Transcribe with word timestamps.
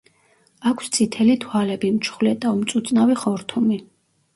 აქვს 0.71 0.89
წითელი 0.95 1.37
თვალები, 1.45 1.95
მჩხვლეტავ-მწუწნავი 2.01 3.23
ხორთუმი. 3.25 3.85